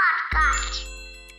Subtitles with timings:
[0.00, 0.84] Podcast.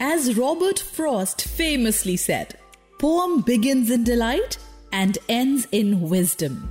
[0.00, 2.56] As Robert Frost famously said,
[2.98, 4.58] poem begins in delight
[4.92, 6.70] and ends in wisdom.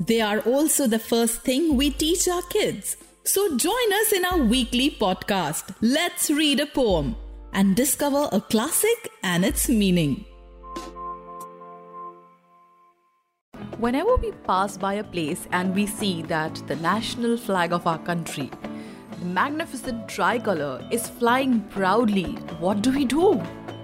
[0.00, 2.96] They are also the first thing we teach our kids.
[3.24, 7.16] So join us in our weekly podcast, Let's Read a Poem,
[7.52, 10.24] and discover a classic and its meaning.
[13.78, 17.98] Whenever we pass by a place and we see that the national flag of our
[17.98, 18.50] country,
[19.20, 23.40] the magnificent tricolor, is flying proudly, what do we do?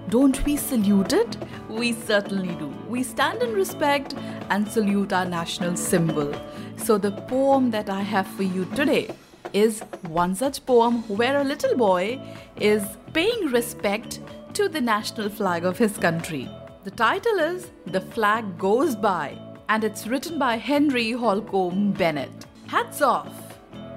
[0.09, 1.37] Don't we salute it?
[1.69, 2.73] We certainly do.
[2.87, 4.15] We stand in respect
[4.49, 6.33] and salute our national symbol.
[6.77, 9.13] So, the poem that I have for you today
[9.53, 12.19] is one such poem where a little boy
[12.55, 14.19] is paying respect
[14.53, 16.49] to the national flag of his country.
[16.83, 19.37] The title is The Flag Goes By
[19.69, 22.45] and it's written by Henry Holcomb Bennett.
[22.67, 23.46] Hats off!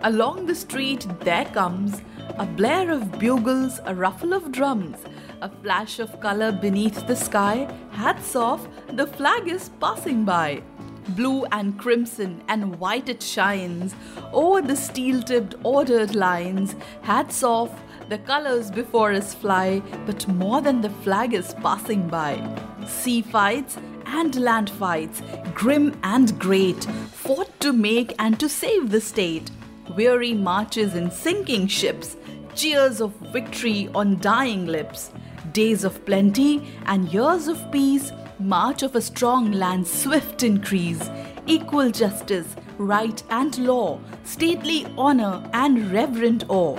[0.03, 2.01] Along the street there comes
[2.39, 4.97] a blare of bugles, a ruffle of drums,
[5.43, 7.71] a flash of color beneath the sky.
[7.91, 10.63] Hats off, the flag is passing by.
[11.11, 13.95] Blue and crimson and white it shines
[14.33, 16.75] over the steel tipped ordered lines.
[17.03, 17.71] Hats off,
[18.09, 22.41] the colors before us fly, but more than the flag is passing by.
[22.87, 23.77] Sea fights
[24.07, 25.21] and land fights,
[25.53, 29.51] grim and great, fought to make and to save the state.
[29.97, 32.17] Weary marches in sinking ships,
[32.55, 35.11] cheers of victory on dying lips.
[35.53, 41.11] Days of plenty and years of peace, march of a strong land swift increase.
[41.47, 46.79] Equal justice, right and law, stately honor and reverent awe.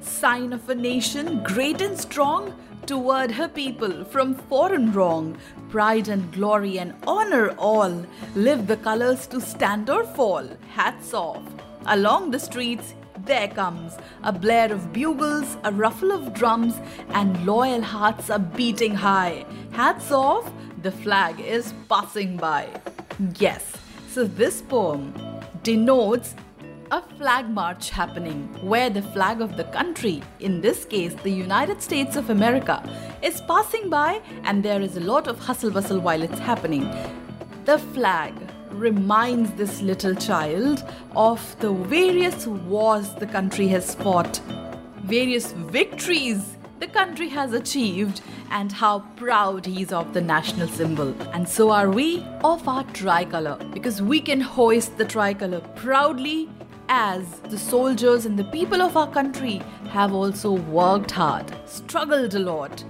[0.00, 2.54] Sign of a nation great and strong
[2.86, 5.36] toward her people from foreign wrong.
[5.68, 8.06] Pride and glory and honor all.
[8.34, 10.48] Live the colors to stand or fall.
[10.72, 11.42] Hats off.
[11.90, 12.92] Along the streets,
[13.24, 16.74] there comes a blare of bugles, a ruffle of drums,
[17.14, 19.46] and loyal hearts are beating high.
[19.72, 22.68] Hats off, the flag is passing by.
[23.38, 23.72] Yes,
[24.10, 25.14] so this poem
[25.62, 26.34] denotes
[26.90, 31.80] a flag march happening where the flag of the country, in this case the United
[31.80, 32.82] States of America,
[33.22, 36.86] is passing by and there is a lot of hustle bustle while it's happening.
[37.64, 38.34] The flag
[38.72, 40.84] reminds this little child
[41.16, 44.40] of the various wars the country has fought,
[45.04, 48.20] various victories the country has achieved,
[48.50, 51.14] and how proud he is of the national symbol.
[51.32, 56.48] And so are we of our tricolor because we can hoist the tricolor proudly
[56.88, 62.38] as the soldiers and the people of our country have also worked hard, struggled a
[62.38, 62.84] lot,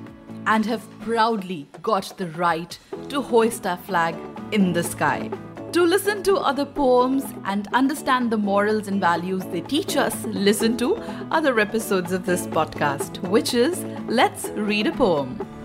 [0.46, 2.78] and have proudly got the right
[3.08, 4.14] to hoist our flag
[4.52, 5.30] in the sky.
[5.72, 10.78] To listen to other poems and understand the morals and values they teach us, listen
[10.78, 10.96] to
[11.30, 15.57] other episodes of this podcast, which is Let's Read a Poem.